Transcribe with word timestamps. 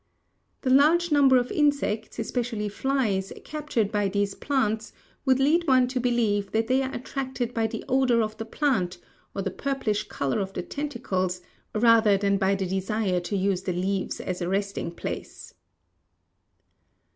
The 0.61 0.71
large 0.71 1.11
number 1.11 1.37
of 1.37 1.51
insects, 1.51 2.17
especially 2.17 2.69
flies, 2.69 3.31
captured 3.45 3.91
by 3.91 4.07
these 4.09 4.33
plants 4.33 4.93
would 5.25 5.37
lead 5.39 5.67
one 5.67 5.87
to 5.89 5.99
believe 5.99 6.51
that 6.53 6.65
they 6.65 6.81
are 6.81 6.91
attracted 6.91 7.53
by 7.53 7.67
the 7.67 7.85
odor 7.87 8.23
of 8.23 8.35
the 8.37 8.45
plant, 8.45 8.97
or 9.35 9.43
the 9.43 9.51
purplish 9.51 10.07
color 10.07 10.39
of 10.39 10.53
the 10.53 10.63
tentacles, 10.63 11.41
rather 11.75 12.17
than 12.17 12.39
by 12.39 12.55
the 12.55 12.65
desire 12.65 13.19
to 13.19 13.37
use 13.37 13.61
the 13.61 13.73
leaves 13.73 14.19
as 14.19 14.41
a 14.41 14.49
resting 14.49 14.89
place. 14.89 15.53